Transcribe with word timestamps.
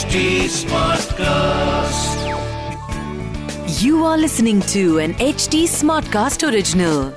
HD 0.00 0.20
Smartcast. 0.48 2.20
You 3.82 4.04
are 4.04 4.16
listening 4.16 4.60
to 4.72 4.98
an 4.98 5.12
HD 5.24 5.58
Smartcast 5.72 6.44
original. 6.48 7.10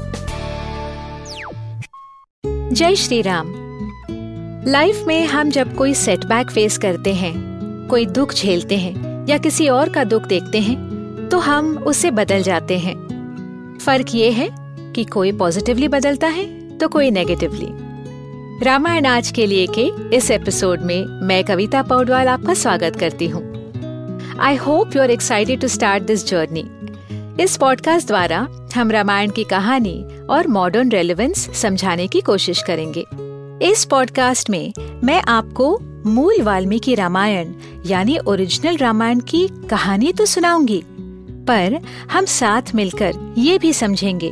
जय 2.74 2.96
Shri 2.96 3.22
Ram 3.22 3.54
life 4.68 5.04
में 5.08 5.26
हम 5.26 5.50
जब 5.50 5.76
कोई 5.76 5.93
सेटबैक 5.93 6.52
फेस 6.52 6.77
करते 6.77 7.14
हैं 7.14 7.34
कोई 7.89 8.05
दुख 8.18 8.34
झेलते 8.34 8.77
हैं 8.77 9.25
या 9.29 9.38
किसी 9.38 9.70
और 9.70 9.89
का 9.89 10.04
दुख 10.04 10.25
देखते 10.25 10.61
हैं 10.61 10.77
तो 11.29 11.39
हम 11.39 11.77
उससे 11.77 12.11
बदल 12.11 12.43
जाते 12.43 12.77
हैं 12.79 12.95
फ़र्क 13.77 14.15
ये 14.15 14.31
है 14.31 14.50
कि 14.95 15.04
कोई 15.13 15.31
पॉजिटिवली 15.38 15.88
बदलता 15.88 16.27
है 16.39 16.45
तो 16.77 16.89
कोई 16.89 17.11
नेगेटिवली 17.11 17.82
रामायण 18.62 19.06
आज 19.06 19.32
के 19.32 19.46
लिए 19.46 19.68
के 19.68 20.16
इस 20.16 20.30
एपिसोड 20.32 20.82
में 20.82 21.06
मैं 21.06 21.44
कविता 21.44 21.82
पौडवाल 21.82 22.28
आपका 22.28 22.54
स्वागत 22.54 22.96
करती 22.96 23.28
हूँ। 23.28 23.42
I 24.39 24.56
hope 24.56 24.96
you 24.96 25.02
are 25.02 25.11
excited 25.11 25.61
to 25.61 25.68
start 25.68 26.04
this 26.04 26.25
journey 26.28 26.64
इस 27.44 27.58
पॉडकास्ट 27.58 28.08
द्वारा 28.08 28.47
हम 28.75 28.92
रामायण 28.92 29.32
की 29.32 29.44
कहानी 29.44 30.04
और 30.30 30.47
मॉडर्न 30.47 30.89
रेलेवेंस 30.89 31.50
समझाने 31.61 32.08
की 32.08 32.22
कोशिश 32.22 32.61
करेंगे। 32.61 33.06
इस 33.72 33.86
पॉडकास्ट 33.86 34.50
में 34.50 34.73
मैं 35.03 35.22
आपको 35.28 35.78
मूल 36.06 36.42
वाल्मीकि 36.42 36.95
रामायण 36.95 37.53
यानी 37.86 38.17
ओरिजिनल 38.28 38.78
रामायण 38.78 39.20
की 39.20 39.47
कहानी 39.70 40.14
तो 40.14 40.25
सुनाऊँगी, 40.25 40.83
पर 41.47 41.80
हम 42.11 42.25
साथ 42.25 42.75
मिलकर 42.75 43.33
ये 43.38 43.58
भी 43.58 43.73
समझेंगे 43.73 44.31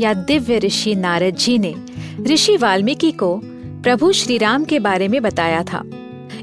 या 0.00 0.12
दिव्य 0.14 0.58
ऋषि 0.58 0.94
नारद 0.94 1.36
जी 1.36 1.58
ने 1.58 1.74
ऋषि 2.26 2.56
वाल्मीकि 2.56 3.10
को 3.12 3.40
प्रभु 3.82 4.12
श्री 4.12 4.38
राम 4.38 4.64
के 4.64 4.78
बारे 4.78 5.08
में 5.08 5.20
बताया 5.22 5.62
था। 5.62 5.82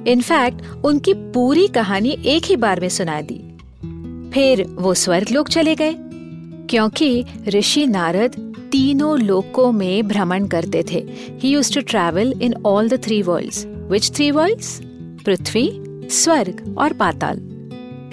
इनफैक्ट 0.08 0.86
उनकी 0.86 1.14
पूरी 1.14 1.68
कहानी 1.68 2.18
एक 2.26 2.44
ही 2.44 2.56
बार 2.56 2.80
में 2.80 2.90
सुना 2.90 3.22
दी। 3.22 3.40
फिर 4.34 4.64
वो 4.64 4.94
स्वर्ग 4.94 5.28
लोक 5.32 5.50
चले 5.50 5.76
गए, 5.76 5.96
क्योंकि 6.70 7.26
ऋषि 7.48 7.86
नारद 7.88 8.36
तीनों 8.72 9.20
लोकों 9.20 9.72
में 9.72 10.08
भ्रमण 10.08 10.48
करते 10.48 10.84
थे। 10.92 11.06
He 11.40 11.50
used 11.50 11.74
to 11.74 11.82
travel 11.82 12.34
in 12.42 12.54
all 12.66 12.90
the 12.90 13.02
three 13.04 13.22
worlds 13.22 13.66
which 13.92 14.12
three 14.12 14.32
worlds 14.32 14.80
Prithvi, 15.26 15.70
Swarg 16.10 16.76
और 16.78 16.94
पाताल। 16.94 17.42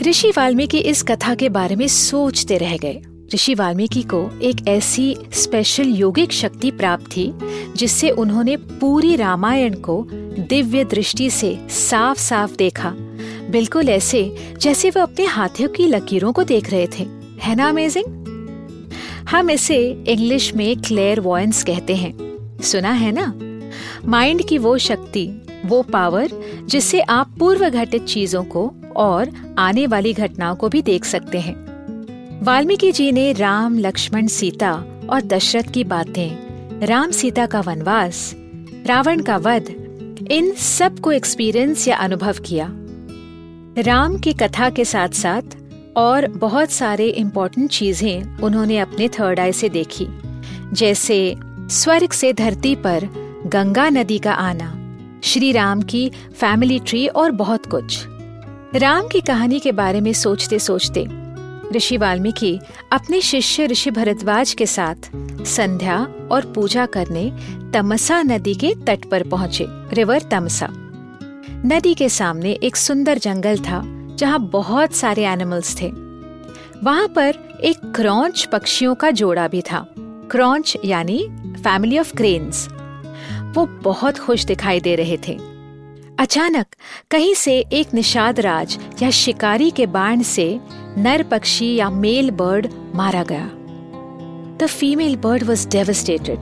ऋषि 0.03 0.31
वाल्मीकि 0.31 0.79
इस 0.79 1.03
कथा 1.03 1.35
के 1.35 1.49
बारे 1.49 1.77
में 1.77 1.87
सोचते 1.89 2.59
रह 2.59 2.77
गए। 2.77 3.01
ऋषि 3.35 3.55
वाल्मीकि 3.55 4.03
को 4.03 4.41
एक 4.43 4.69
ऐसी 4.69 5.17
स्पेशल 5.33 5.89
योगिक 5.89 6.33
शक्ति 6.33 6.71
प्राप्त 6.71 7.07
थी, 7.07 7.35
जिससे 7.77 8.11
उन्होंने 8.11 8.57
पूरी 8.57 9.17
रामायण 9.17 9.75
को 9.75 10.07
दिव्य 10.39 10.85
दृष्टि 10.85 11.31
से 11.31 11.59
साफ़ 11.71 12.19
साफ़ 12.19 12.57
देखा। 12.57 12.95
बिल्कुल 13.51 13.89
ऐसे 13.89 14.37
जैसे 14.61 14.91
वो 14.91 15.03
अपने 15.03 15.25
हाथों 15.25 15.69
की 15.69 15.87
लकीरों 15.87 16.33
को 16.33 16.45
देख 16.45 16.71
रहे 16.71 16.87
थे। 16.87 17.07
है 17.43 17.55
ना 17.55 17.69
अमेजिंग 17.69 18.05
हम 19.31 19.51
इसे 19.51 20.05
इंग्लिश 20.09 20.55
में 20.55 20.83
क्लेयर 20.83 21.21
वॉयंस 21.21 21.63
कहते 21.63 21.97
हैं। 21.97 22.15
सुना 22.63 22.91
है 22.91 23.13
ना? 23.13 23.35
माइंड 24.09 24.49
की 24.49 24.59
वो 24.59 24.79
शक्ति, 24.79 25.43
वो 25.67 25.83
पावर 25.83 26.31
जिससे 26.67 27.01
आप 27.01 27.35
पूर्व 27.39 27.69
घटित 27.69 28.05
चीज़ों 28.05 28.45
को 28.45 28.75
और 28.97 29.55
आने 29.59 29.87
वाली 29.87 30.13
घटनाओं 30.13 30.57
को 30.57 30.69
भी 30.69 30.83
देख 30.83 31.05
सकते 31.05 31.39
हैं। 31.39 31.74
वाल्मीकि 32.45 32.91
जी 32.93 33.13
ने 33.13 33.33
राम, 33.33 33.79
लक्ष्मण, 33.79 34.27
सीता 34.27 34.73
और 35.11 35.23
दशरथ 35.23 35.71
की 35.73 35.85
बातें, 35.85 36.87
राम, 36.87 37.11
सीता 37.11 37.47
का 37.47 37.61
वनवास, 37.61 38.35
रावण 38.87 39.23
का 39.23 39.37
वध, 39.37 39.69
इन 40.31 40.53
सबको 40.53 41.13
एक्सपीरियंस 41.13 41.87
या 41.89 41.97
अनुभव 41.97 42.39
किया। 42.45 42.67
राम 43.79 44.19
की 44.19 44.33
कथा 44.33 44.71
के 44.71 44.85
साथ 44.85 45.09
साथ 45.09 45.57
और 45.97 46.27
बहुत 46.27 46.71
सारे 46.71 47.09
इम्पोर्टेंट 47.09 47.71
चीज़ें 47.71 48.39
उन्होंने 48.39 48.79
अपने 48.79 49.09
थर्ड 49.09 49.41
आई 49.41 49.53
से 49.53 49.69
देखी, 49.69 50.07
जैसे 50.73 51.37
स्वर्ग 51.71 52.13
से 52.13 52.33
धरती 52.33 52.75
पर 52.77 53.09
गंगा 53.47 53.89
नदी 53.89 54.19
का 54.19 54.33
आना, 54.33 54.73
श्री 55.25 55.53
राम 55.53 55.83
की 55.83 56.09
फैमिली 56.35 56.79
ट्री 56.79 57.07
और 57.09 57.31
बहुत 57.33 57.67
कुछ। 57.67 58.05
राम 58.75 59.09
की 59.09 59.21
कहानी 59.21 59.61
के 59.61 59.73
बारे 59.73 60.01
में 60.01 60.13
सोचते 60.13 60.59
सोचते 60.59 61.24
ऋषि 61.73 61.97
वाल्मीकि 61.97 62.59
अपने 62.93 63.21
शिष्य 63.21 63.67
ऋषि 63.67 63.91
भरद्वाज 63.91 64.55
के 64.55 64.67
साथ 64.67 65.11
संध्या 65.45 65.99
और 66.31 66.53
पूजा 66.53 66.87
करने 66.87 67.31
तमसा 67.73 68.23
नदी 68.23 68.55
के 68.55 68.75
तट 68.87 69.05
पर 69.11 69.29
पहुँचे, 69.29 69.67
रिवर 69.69 70.23
तमसा। 70.23 70.69
नदी 71.67 71.95
के 71.95 72.09
सामने 72.09 72.53
एक 72.53 72.77
सुंदर 72.77 73.19
जंगल 73.19 73.59
था, 73.59 73.83
जहाँ 74.17 74.41
बहुत 74.41 74.93
सारे 74.93 75.25
एनिमल्स 75.25 75.83
थे। 75.83 75.91
वहाँ 76.83 77.09
पर 77.09 77.35
एक 77.65 77.93
क्रॉन्च 77.95 78.49
पक्षियों 78.53 78.95
का 78.95 79.11
जोड़ा 79.11 79.49
भी 79.49 79.63
था। 79.63 79.95
क्रॉन्च 80.31 80.77
यानी 80.85 81.29
फैमिली 81.45 81.99
ऑफ़ 81.99 82.15
क्रेन्स 82.15 82.69
वो 83.55 83.67
बहुत 83.67 84.19
खुश 84.19 84.45
दिखाई 84.45 84.81
दे 84.81 84.95
रहे 84.95 85.17
थे। 85.29 85.39
अचानक 86.21 86.67
कहीं 87.11 87.35
से 87.35 87.59
एक 87.73 87.95
निषाद 87.95 88.41
राज 88.41 88.79
या 89.03 89.11
शिकारी 89.11 89.71
के 89.71 89.87
बाण 89.87 90.23
से 90.23 90.61
नर 90.99 91.23
पक्षी 91.23 91.75
या 91.75 91.91
मेल 91.91 92.31
बर्ड 92.31 92.67
मारा 92.95 93.23
गया। 93.23 93.51
The 94.59 94.67
female 94.67 95.17
bird 95.17 95.43
was 95.43 95.69
devastated 95.69 96.39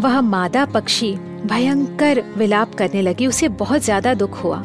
वह 0.00 0.20
मादा 0.20 0.64
पक्षी 0.64 1.12
भयंकर 1.46 2.22
विलाप 2.36 2.74
करने 2.74 3.02
लगी, 3.02 3.26
उसे 3.26 3.48
बहुत 3.48 3.82
ज़्यादा 3.82 4.14
दुख 4.14 4.44
हुआ। 4.44 4.62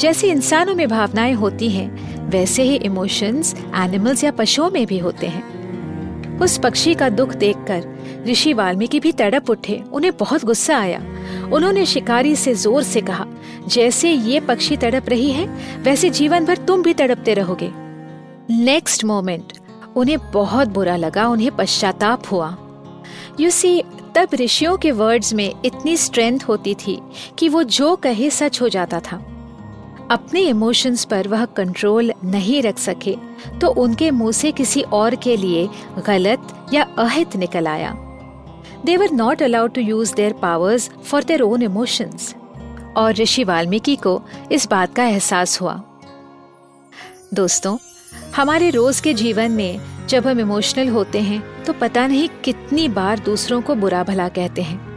जैसे 0.00 0.30
इंसानों 0.30 0.74
में 0.74 0.88
भावनाएँ 0.88 1.32
होती 1.32 1.70
हैं, 1.70 2.30
वैसे 2.30 2.62
ही 2.62 2.74
इमोशंस 2.76 3.54
एनिमल्स 3.76 4.24
या 4.24 4.30
पशुओं 4.30 4.70
में 4.70 4.86
भी 4.86 4.98
होते 4.98 5.26
हैं। 5.26 6.38
उस 6.38 6.58
पक्षी 6.58 6.94
का 6.94 7.08
दुख 7.08 7.28
देखकर 7.28 8.24
ऋषि 8.26 8.52
वाल्मीकि 8.52 9.00
भी 9.00 9.12
तड़प 9.12 9.50
उठे, 9.50 9.82
उन्हें 9.92 10.12
बहुत 10.16 10.44
गुस्सा 10.44 10.78
आया। 10.78 11.00
उन्होंने 11.52 11.86
शिकारी 11.86 12.36
से 12.36 12.54
ज़ोर 12.54 12.82
से 12.82 13.00
कहा, 13.00 13.26
जैसे 13.68 14.12
ये 14.12 14.40
पक्षी 14.40 14.76
तड़प 14.76 15.08
रही 15.08 15.30
है, 15.30 15.46
वैसे 15.82 16.10
जीवन 16.10 16.44
भर 16.44 16.56
तुम 16.56 16.82
भी 16.82 16.94
तड़पते 16.94 17.34
रहोगे। 17.34 17.83
नेक्स्ट 18.50 19.04
मोमेंट 19.04 19.52
उन्हें 19.96 20.18
बहुत 20.32 20.68
बुरा 20.68 20.96
लगा, 20.96 21.26
उन्हें 21.28 21.50
पश्चाताप 21.56 22.22
हुआ। 22.32 22.56
यू 23.40 23.50
सी 23.50 23.82
तब 24.16 24.34
ऋषियों 24.34 24.76
के 24.76 24.90
वर्ड्स 24.92 25.32
में 25.34 25.52
इतनी 25.64 25.96
स्ट्रेंथ 25.96 26.40
होती 26.48 26.74
थी 26.74 26.98
कि 27.38 27.48
वो 27.48 27.62
जो 27.62 27.94
कहे 27.96 28.28
सच 28.30 28.60
हो 28.60 28.68
जाता 28.68 29.00
था। 29.00 29.16
अपने 30.10 30.40
इमोशंस 30.40 31.04
पर 31.04 31.28
वह 31.28 31.44
कंट्रोल 31.46 32.12
नहीं 32.24 32.62
रख 32.62 32.78
सके 32.78 33.16
तो 33.60 33.68
उनके 33.82 34.10
मुँह 34.10 34.32
से 34.32 34.52
किसी 34.52 34.82
और 34.82 35.14
के 35.14 35.36
लिए 35.36 35.68
गलत 36.06 36.70
या 36.74 36.82
अहित 36.98 37.36
निकल 37.36 37.66
आया। 37.66 37.92
They 38.84 38.96
were 38.96 39.12
not 39.12 39.42
allowed 39.42 39.72
to 39.74 39.80
use 39.80 40.14
their 40.14 40.32
powers 40.32 40.90
for 41.04 41.24
their 41.24 41.42
own 41.42 41.62
emotions 41.62 42.34
और 42.96 43.14
ऋषि 43.14 43.44
वाल्मीकि 43.44 43.96
को 43.96 44.20
इस 44.52 44.68
बात 44.68 44.94
का 44.94 45.04
एहसास 45.04 45.60
हुआ। 45.60 45.80
दोस्तों 47.34 47.76
हमारे 48.36 48.70
रोज 48.70 49.00
के 49.00 49.14
जीवन 49.14 49.50
में 49.50 49.80
जब 50.08 50.26
हम 50.26 50.40
इमोशनल 50.40 50.88
होते 50.88 51.20
हैं 51.20 51.64
तो 51.64 51.72
पता 51.72 52.06
नहीं 52.06 52.28
कितनी 52.44 52.88
बार 52.88 53.18
दूसरों 53.18 53.62
को 53.62 53.74
बुरा 53.74 54.02
भला 54.02 54.28
कहते 54.28 54.62
हैं। 54.62 54.94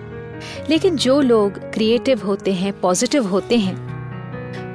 लेकिन 0.70 0.96
जो 0.96 1.22
लोग 1.22 1.52
क्रिएटिव 1.52 2.22
होते 2.26 2.54
हैं 2.54 2.82
पॉजिटिव 2.82 3.28
होते 3.28 3.58
हैं, 3.58 3.88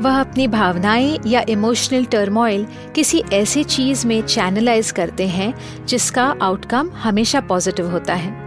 वह 0.01 0.21
अपनी 0.21 0.47
भावनाएँ 0.47 1.19
या 1.27 1.45
इमोशनल 1.49 2.05
टर्मोइल 2.05 2.67
किसी 2.95 3.23
ऐसी 3.33 3.65
चीज़ 3.65 4.07
में 4.07 4.23
चैनलाइज 4.23 4.91
करते 4.91 5.27
हैं, 5.27 5.55
जिसका 5.87 6.37
आउटकम 6.43 6.91
हमेशा 6.95 7.41
पॉजिटिव 7.41 7.91
होता 7.91 8.15
है। 8.15 8.43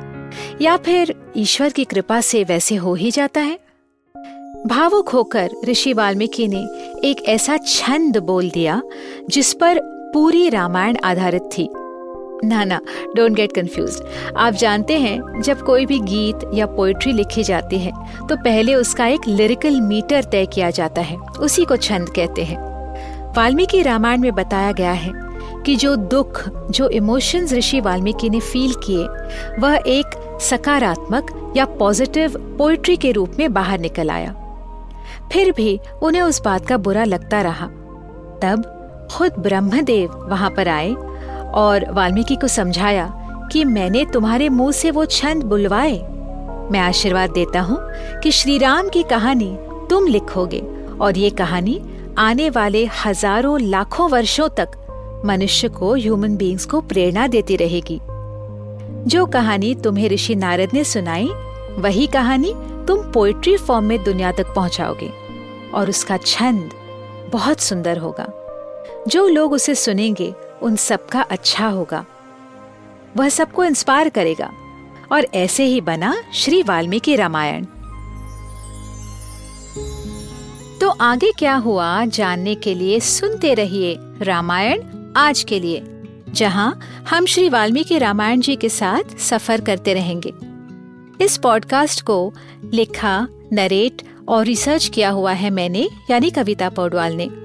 या 0.61 0.77
फिर 0.77 1.15
ईश्वर 1.37 1.69
की 1.69 1.83
कृपा 1.83 2.21
से 2.21 2.43
वैसे 2.43 2.75
हो 2.75 2.95
ही 2.95 3.11
जाता 3.11 3.41
है। 3.41 3.59
भावुक 4.67 5.09
होकर 5.09 5.49
ऋषि 5.65 5.93
वाल्मीकि 5.93 6.47
ने 6.47 6.63
एक 7.09 7.25
ऐसा 7.25 7.57
छंद 7.57 8.17
बोल 8.17 8.49
दिया, 8.49 8.81
जिस 9.29 9.53
पर 9.53 9.84
पूरी 10.15 10.49
रामायण 10.49 10.97
आधारित 11.03 11.49
थी। 11.57 11.67
ना 12.43 12.63
ना 12.63 12.79
डोंट 13.15 13.31
गेट 13.31 13.51
कंफ्यूज 13.51 14.01
आप 14.37 14.53
जानते 14.53 14.97
हैं, 14.99 15.41
जब 15.41 15.61
कोई 15.61 15.85
भी 15.85 15.99
गीत 15.99 16.49
या 16.53 16.65
पोइट्री 16.65 17.11
लिखी 17.11 17.43
जाती 17.43 17.79
है 17.79 17.91
तो 18.27 18.35
पहले 18.35 18.75
उसका 18.75 19.07
एक 19.07 19.27
लिरिकल 19.27 19.81
मीटर 19.81 20.23
तय 20.23 20.45
किया 20.45 20.69
जाता 20.69 21.01
है। 21.01 21.17
उसी 21.17 21.65
को 21.65 21.77
छंद 21.77 22.09
कहते 22.09 22.43
हैं। 22.43 22.57
वाल्मीकि 23.33 23.81
रामायण 23.81 24.21
में 24.21 24.31
बताया 24.31 24.71
गया 24.71 24.91
है 24.91 25.11
कि 25.65 25.75
जो 25.75 25.95
दुख, 25.95 26.43
जो 26.71 26.87
इमोशंस 26.89 27.53
ऋषि 27.53 27.79
वाल्मीकि 27.79 28.29
ने 28.29 28.39
फील 28.39 28.73
किए, 28.85 29.07
वह 29.59 29.79
एक 29.87 30.39
सकारात्मक 30.41 31.53
या 31.57 31.65
पॉजिटिव 31.65 32.37
पोइट्री 32.57 32.95
के 32.97 33.11
रूप 33.11 33.31
में 33.39 33.53
बाहर 33.53 33.79
निकल 33.79 34.09
आया। 34.09 34.31
फिर 35.31 35.51
भी 35.51 35.79
उन्हें 36.01 36.21
उस 36.21 36.41
बात 36.41 36.65
का 36.65 36.77
बुरा 36.77 37.03
लगता 37.03 37.41
रहा। 37.41 37.67
तब 38.43 38.71
खुद 39.11 39.33
ब्रह्मदेव 39.39 40.13
वहाँ 40.29 40.49
पर 40.49 40.67
आए 40.67 40.93
और 41.55 41.91
वाल्मीकि 41.91 42.35
को 42.35 42.47
समझाया 42.47 43.07
कि 43.51 43.63
मैंने 43.65 44.05
तुम्हारे 44.05 44.49
मुँह 44.49 44.71
से 44.71 44.91
वो 44.91 45.05
छंद 45.05 45.43
बुलवाए। 45.43 45.97
मैं 46.71 46.79
आशीर्वाद 46.79 47.29
देता 47.29 47.61
हूँ 47.61 47.77
कि 48.23 48.31
श्री 48.31 48.57
राम 48.57 48.89
की 48.89 49.03
कहानी 49.03 49.55
तुम 49.89 50.07
लिखोगे 50.07 50.59
और 51.01 51.17
ये 51.17 51.29
कहानी 51.29 51.81
आने 52.17 52.49
वाले 52.49 52.85
हज़ारों 53.05 53.59
लाखों 53.61 54.09
वर्षों 54.09 54.47
तक 54.49 55.21
मनुष्य 55.25 55.67
को 55.69 55.93
ह्यूमन 55.93 56.35
बींग्स 56.37 56.65
को 56.65 56.81
प्रेरणा 56.81 57.27
देती 57.27 57.55
रहेगी। 57.55 57.99
जो 59.09 59.25
कहानी 59.25 59.73
तुम्हें 59.75 60.09
ऋषि 60.09 60.35
नारद 60.35 60.69
ने 60.73 60.83
सुनाई, 60.83 61.27
वही 61.77 62.07
कहानी 62.07 62.53
तुम 62.87 63.01
पोइट्री 63.11 63.55
फॉर्म 63.57 63.85
में 63.85 64.03
दुनिया 64.03 64.31
तक 64.31 64.53
पहुंचाओगे 64.55 65.09
और 65.73 65.89
उसका 65.89 66.17
छंद 66.17 66.69
बहुत 67.31 67.59
सुंदर 67.59 67.97
होगा। 67.97 68.27
जो 69.07 69.27
लोग 69.27 69.53
उसे 69.53 69.75
सुनेंगे, 69.75 70.33
उन 70.61 70.75
सबका 70.75 71.21
अच्छा 71.21 71.67
होगा। 71.67 72.05
वह 73.17 73.29
सबको 73.29 73.63
इंस्पायर 73.63 74.09
करेगा। 74.09 74.51
और 75.11 75.27
ऐसे 75.33 75.63
ही 75.63 75.81
बना 75.81 76.23
श्री 76.33 76.63
वाल्मीकि 76.63 77.15
रामायण। 77.15 77.65
तो 80.81 80.89
आगे 80.89 81.31
क्या 81.31 81.55
हुआ, 81.55 82.05
जानने 82.05 82.55
के 82.55 82.75
लिए 82.75 82.99
सुनते 82.99 83.53
रहिए 83.53 83.97
रामायण 84.21 84.81
आज 85.17 85.43
के 85.43 85.59
लिए, 85.59 85.83
जहाँ 86.29 86.79
हम 87.09 87.25
श्री 87.25 87.49
वाल्मीकि 87.49 87.97
रामायण 87.97 88.39
जी 88.39 88.55
के 88.55 88.69
साथ 88.69 89.17
सफ़र 89.17 89.61
करते 89.61 89.93
रहेंगे। 89.93 90.33
इस 91.23 91.37
पॉडकास्ट 91.37 92.01
को 92.01 92.33
लिखा 92.73 93.27
नरेट 93.53 94.01
और 94.27 94.45
रिसर्च 94.45 94.87
किया 94.87 95.09
हुआ 95.09 95.31
है 95.31 95.49
मैंने, 95.49 95.89
यानी 96.11 96.29
कविता 96.29 96.69
पौडवाल 96.69 97.13
ने। 97.13 97.44